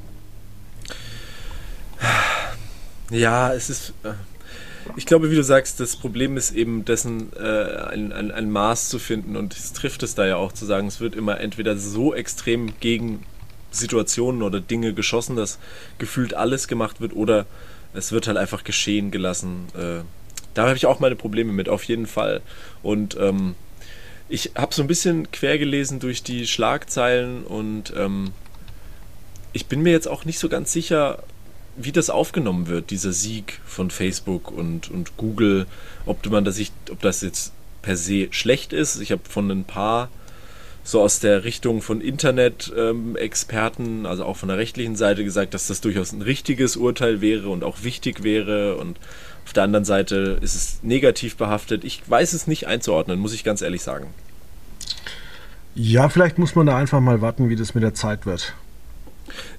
[3.11, 3.93] Ja, es ist.
[4.03, 4.13] Äh,
[4.97, 8.91] ich glaube, wie du sagst, das Problem ist eben dessen, äh, ein, ein, ein Maß
[8.91, 11.77] zu finden und es trifft es da ja auch zu sagen, es wird immer entweder
[11.79, 13.25] so extrem gegen
[13.71, 15.59] Situationen oder Dinge geschossen, dass
[15.99, 17.47] gefühlt alles gemacht wird oder
[17.95, 19.69] es wird halt einfach geschehen gelassen.
[19.75, 20.03] Äh,
[20.53, 22.41] da habe ich auch meine Probleme mit, auf jeden Fall.
[22.83, 23.55] Und ähm,
[24.29, 28.33] ich habe so ein bisschen quer gelesen durch die Schlagzeilen und ähm,
[29.53, 31.23] ich bin mir jetzt auch nicht so ganz sicher,
[31.77, 35.67] wie das aufgenommen wird, dieser Sieg von Facebook und, und Google,
[36.07, 36.61] ob man das,
[36.91, 39.01] ob das jetzt per se schlecht ist.
[39.01, 40.09] Ich habe von ein paar
[40.85, 45.67] so aus der Richtung von Internet-Experten, ähm, also auch von der rechtlichen Seite gesagt, dass
[45.67, 48.77] das durchaus ein richtiges Urteil wäre und auch wichtig wäre.
[48.77, 48.99] Und
[49.47, 51.85] auf der anderen Seite ist es negativ behaftet.
[51.85, 54.09] Ich weiß es nicht einzuordnen, muss ich ganz ehrlich sagen.
[55.75, 58.55] Ja, vielleicht muss man da einfach mal warten, wie das mit der Zeit wird.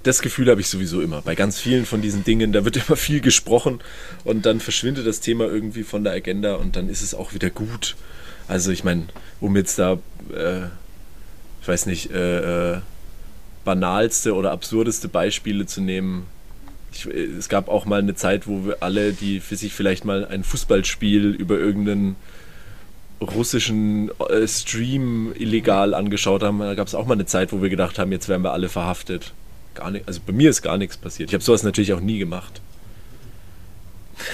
[0.04, 1.22] Das Gefühl habe ich sowieso immer.
[1.22, 3.80] Bei ganz vielen von diesen Dingen, da wird immer viel gesprochen
[4.24, 7.50] und dann verschwindet das Thema irgendwie von der Agenda und dann ist es auch wieder
[7.50, 7.96] gut.
[8.48, 9.06] Also ich meine,
[9.40, 9.94] um jetzt da,
[10.34, 10.66] äh,
[11.62, 12.82] ich weiß nicht, äh, äh,
[13.64, 16.28] banalste oder absurdeste Beispiele zu nehmen.
[16.94, 20.06] Ich, äh, es gab auch mal eine Zeit, wo wir alle, die für sich vielleicht
[20.06, 22.16] mal ein Fußballspiel über irgendeinen
[23.20, 27.70] russischen äh, Stream illegal angeschaut haben, da gab es auch mal eine Zeit, wo wir
[27.70, 29.34] gedacht haben, jetzt werden wir alle verhaftet
[29.76, 31.30] gar nicht, also bei mir ist gar nichts passiert.
[31.30, 32.62] Ich habe sowas natürlich auch nie gemacht.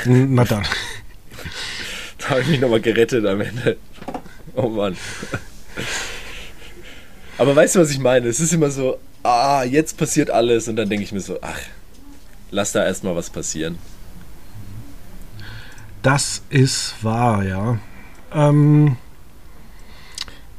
[0.05, 0.65] Na dann.
[2.19, 3.77] da habe ich mich nochmal gerettet am Ende.
[4.55, 4.95] Oh Mann.
[7.37, 8.27] Aber weißt du, was ich meine?
[8.27, 11.59] Es ist immer so, ah, jetzt passiert alles und dann denke ich mir so, ach,
[12.51, 13.77] lass da erstmal was passieren.
[16.01, 17.79] Das ist wahr, ja.
[18.33, 18.97] Ähm,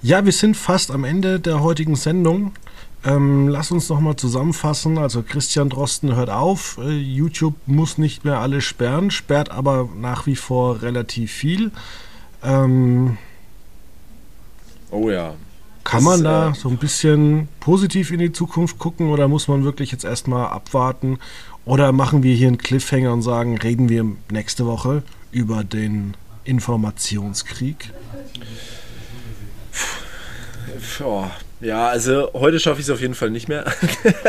[0.01, 2.53] ja, wir sind fast am Ende der heutigen Sendung.
[3.05, 4.99] Ähm, lass uns nochmal zusammenfassen.
[4.99, 6.79] Also Christian Drosten hört auf.
[6.81, 11.73] Äh, YouTube muss nicht mehr alles sperren, sperrt aber nach wie vor relativ viel.
[12.43, 13.19] Ähm,
[14.91, 15.35] oh ja.
[15.85, 19.65] Kann man da äh, so ein bisschen positiv in die Zukunft gucken oder muss man
[19.65, 21.19] wirklich jetzt erstmal abwarten?
[21.65, 27.93] Oder machen wir hier einen Cliffhanger und sagen, reden wir nächste Woche über den Informationskrieg?
[30.83, 31.25] Puh,
[31.61, 33.64] ja, also heute schaffe ich es auf jeden Fall nicht mehr.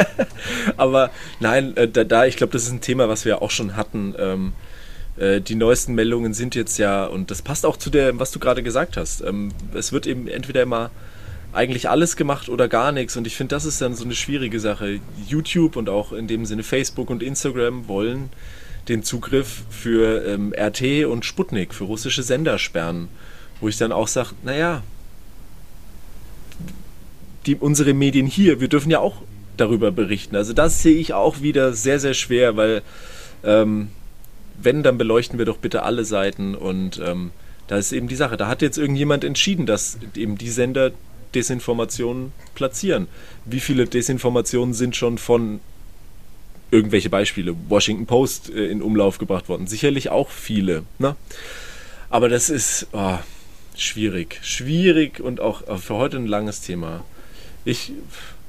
[0.77, 3.75] Aber nein, äh, da, da ich glaube, das ist ein Thema, was wir auch schon
[3.75, 4.13] hatten.
[4.17, 4.53] Ähm,
[5.17, 8.39] äh, die neuesten Meldungen sind jetzt ja, und das passt auch zu dem, was du
[8.39, 9.21] gerade gesagt hast.
[9.21, 10.91] Ähm, es wird eben entweder immer
[11.53, 13.15] eigentlich alles gemacht oder gar nichts.
[13.15, 14.99] Und ich finde, das ist dann so eine schwierige Sache.
[15.27, 18.29] YouTube und auch in dem Sinne Facebook und Instagram wollen
[18.89, 23.07] den Zugriff für ähm, RT und Sputnik, für russische Sender sperren.
[23.61, 24.83] Wo ich dann auch sage, naja,
[27.45, 29.21] die, unsere Medien hier, wir dürfen ja auch
[29.57, 30.35] darüber berichten.
[30.35, 32.81] Also das sehe ich auch wieder sehr, sehr schwer, weil
[33.43, 33.89] ähm,
[34.61, 37.31] wenn, dann beleuchten wir doch bitte alle Seiten und ähm,
[37.67, 38.37] da ist eben die Sache.
[38.37, 40.91] Da hat jetzt irgendjemand entschieden, dass eben die Sender
[41.33, 43.07] Desinformationen platzieren.
[43.45, 45.59] Wie viele Desinformationen sind schon von
[46.71, 49.67] irgendwelche Beispiele, Washington Post äh, in Umlauf gebracht worden?
[49.67, 50.83] Sicherlich auch viele.
[50.99, 51.15] Ne?
[52.09, 53.17] Aber das ist oh,
[53.75, 54.39] schwierig.
[54.43, 57.03] Schwierig und auch für heute ein langes Thema
[57.65, 57.93] ich,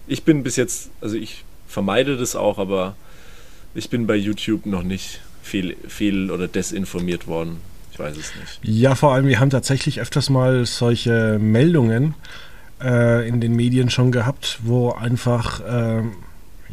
[0.06, 2.96] ich bin bis jetzt, also ich vermeide das auch, aber
[3.74, 7.58] ich bin bei YouTube noch nicht fehl, fehl oder desinformiert worden.
[7.92, 8.60] Ich weiß es nicht.
[8.62, 12.14] Ja, vor allem, wir haben tatsächlich öfters mal solche Meldungen
[12.82, 16.02] äh, in den Medien schon gehabt, wo einfach, äh,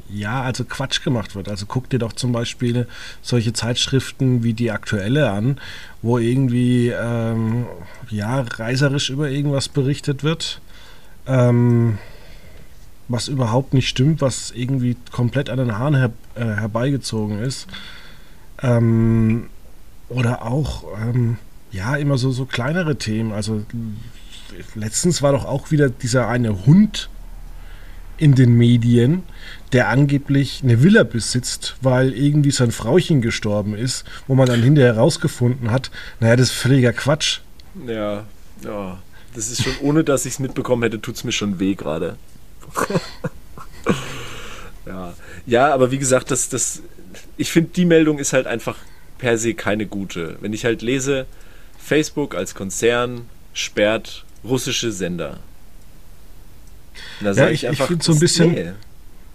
[0.09, 1.47] ja, also Quatsch gemacht wird.
[1.47, 2.87] Also guck dir doch zum Beispiel
[3.21, 5.59] solche Zeitschriften wie die aktuelle an,
[6.01, 7.67] wo irgendwie, ähm,
[8.09, 10.59] ja, reiserisch über irgendwas berichtet wird.
[11.27, 11.99] Ähm,
[13.11, 17.67] was überhaupt nicht stimmt, was irgendwie komplett an den Haaren her, äh, herbeigezogen ist.
[18.61, 19.49] Ähm,
[20.09, 21.37] oder auch, ähm,
[21.71, 23.31] ja, immer so, so kleinere Themen.
[23.31, 23.63] Also
[24.75, 27.09] letztens war doch auch wieder dieser eine Hund
[28.17, 29.23] in den Medien,
[29.71, 34.93] der angeblich eine Villa besitzt, weil irgendwie sein Frauchen gestorben ist, wo man dann hinterher
[34.93, 37.39] herausgefunden hat, naja, das ist völliger Quatsch.
[37.87, 38.25] Ja,
[38.63, 38.99] ja.
[39.33, 42.17] Das ist schon, ohne dass ich es mitbekommen hätte, tut es mir schon weh gerade.
[44.85, 45.13] ja.
[45.45, 46.81] ja, aber wie gesagt, das, das,
[47.37, 48.77] ich finde, die Meldung ist halt einfach
[49.17, 50.37] per se keine gute.
[50.41, 51.25] Wenn ich halt lese,
[51.77, 55.39] Facebook als Konzern sperrt russische Sender.
[57.21, 58.51] Da ja, ich, ich, ich finde so ein bisschen.
[58.51, 58.71] Nee.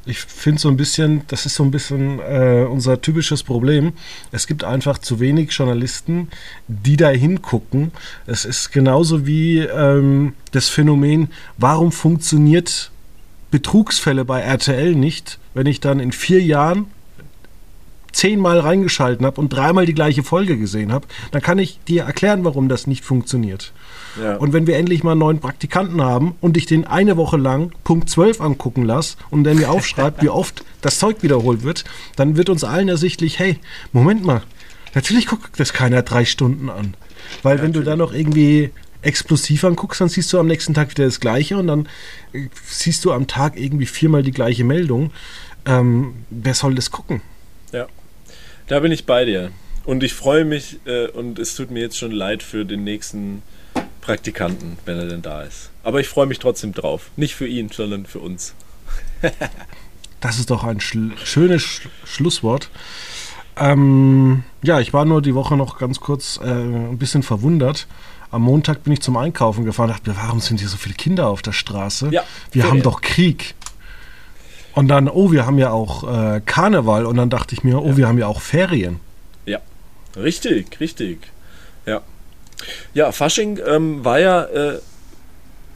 [0.09, 3.93] Ich finde so ein bisschen, das ist so ein bisschen äh, unser typisches Problem.
[4.31, 6.29] Es gibt einfach zu wenig Journalisten,
[6.68, 7.91] die da hingucken.
[8.24, 12.93] Es ist genauso wie ähm, das Phänomen, warum funktioniert
[13.51, 16.87] Betrugsfälle bei RTL nicht, wenn ich dann in vier Jahren
[18.17, 22.45] zehnmal reingeschalten habe und dreimal die gleiche Folge gesehen habe, dann kann ich dir erklären,
[22.45, 23.73] warum das nicht funktioniert.
[24.21, 24.37] Ja.
[24.37, 27.73] Und wenn wir endlich mal einen neuen Praktikanten haben und ich den eine Woche lang
[27.85, 31.85] Punkt 12 angucken lasse und der mir aufschreibt, wie oft das Zeug wiederholt wird,
[32.17, 33.59] dann wird uns allen ersichtlich, hey,
[33.93, 34.43] Moment mal,
[34.95, 36.95] natürlich guckt das keiner drei Stunden an.
[37.43, 38.71] Weil ja, wenn du da noch irgendwie
[39.03, 41.89] explosiv anguckst, dann siehst du am nächsten Tag wieder das Gleiche und dann
[42.33, 45.13] äh, siehst du am Tag irgendwie viermal die gleiche Meldung.
[45.65, 47.23] Ähm, wer soll das gucken?
[47.73, 47.87] Ja,
[48.69, 49.51] da bin ich bei dir.
[49.85, 53.43] Und ich freue mich äh, und es tut mir jetzt schon leid für den nächsten
[54.01, 55.71] Praktikanten, wenn er denn da ist.
[55.85, 57.11] Aber ich freue mich trotzdem drauf.
[57.17, 58.55] Nicht für ihn, sondern für uns.
[60.21, 62.71] das ist doch ein schl schönes Sch Schlusswort.
[63.57, 67.87] Ähm, ja, ich war nur die Woche noch ganz kurz äh, ein bisschen verwundert.
[68.37, 70.95] Am Montag bin ich zum Einkaufen gefahren und dachte mir, warum sind hier so viele
[70.95, 72.11] Kinder auf der Straße?
[72.11, 72.22] Ja,
[72.53, 73.55] wir haben doch Krieg.
[74.74, 77.07] Und dann, oh, wir haben ja auch äh, Karneval.
[77.07, 77.97] Und dann dachte ich mir, oh, ja.
[77.97, 79.01] wir haben ja auch Ferien.
[79.47, 79.61] Ja,
[80.16, 81.32] richtig, richtig.
[81.87, 82.03] Ja.
[82.93, 84.80] Ja, Fasching ähm, war ja äh,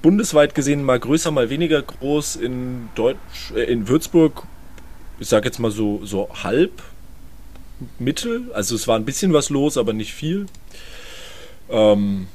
[0.03, 2.37] bundesweit gesehen mal größer, mal weniger groß.
[2.37, 4.43] In, Deutsch, äh, in Würzburg,
[5.19, 6.83] ich sag jetzt mal so, so halb,
[7.99, 8.51] mittel.
[8.53, 10.45] Also es war ein bisschen was los, aber nicht viel.
[11.71, 12.27] Ähm,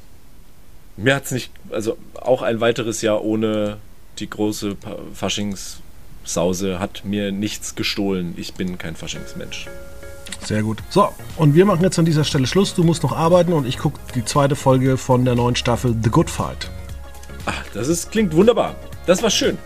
[0.97, 3.77] mir hat es nicht, also auch ein weiteres Jahr ohne
[4.19, 4.77] die große
[5.13, 8.33] Faschingssause hat mir nichts gestohlen.
[8.37, 9.67] Ich bin kein Faschingsmensch.
[10.41, 10.77] Sehr gut.
[10.89, 12.73] So, und wir machen jetzt an dieser Stelle Schluss.
[12.75, 16.09] Du musst noch arbeiten und ich gucke die zweite Folge von der neuen Staffel The
[16.09, 16.69] Good Fight.
[17.45, 18.75] Ach, das ist, klingt wunderbar.
[19.05, 19.57] Das war schön.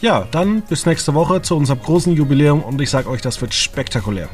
[0.00, 3.54] Ja, dann bis nächste Woche zu unserem großen Jubiläum und ich sage euch, das wird
[3.54, 4.28] spektakulär.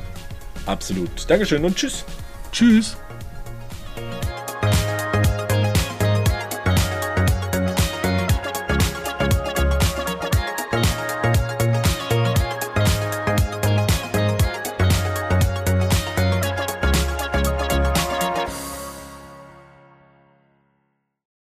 [0.65, 1.11] Absolut.
[1.29, 2.05] Dankeschön und tschüss.
[2.53, 2.97] Tschüss.